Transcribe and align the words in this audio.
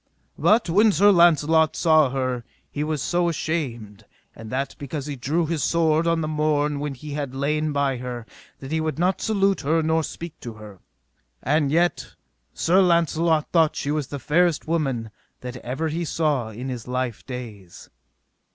But 0.39 0.67
when 0.67 0.91
Sir 0.91 1.11
Launcelot 1.11 1.75
saw 1.75 2.09
her 2.09 2.43
he 2.71 2.83
was 2.83 3.03
so 3.03 3.29
ashamed, 3.29 4.05
and 4.35 4.49
that 4.49 4.75
because 4.79 5.05
he 5.05 5.15
drew 5.15 5.45
his 5.45 5.61
sword 5.61 6.07
on 6.07 6.21
the 6.21 6.27
morn 6.27 6.79
when 6.79 6.95
he 6.95 7.11
had 7.11 7.35
lain 7.35 7.71
by 7.71 7.97
her, 7.97 8.25
that 8.57 8.71
he 8.71 8.81
would 8.81 8.97
not 8.97 9.21
salute 9.21 9.61
her 9.61 9.83
nor 9.83 10.03
speak 10.03 10.39
to 10.39 10.53
her; 10.53 10.79
and 11.43 11.69
yet 11.71 12.15
Sir 12.51 12.81
Launcelot 12.81 13.51
thought 13.51 13.75
she 13.75 13.91
was 13.91 14.07
the 14.07 14.17
fairest 14.17 14.67
woman 14.67 15.11
that 15.41 15.57
ever 15.57 15.87
he 15.87 16.03
saw 16.03 16.49
in 16.49 16.67
his 16.67 16.87
life 16.87 17.23
days. 17.27 17.91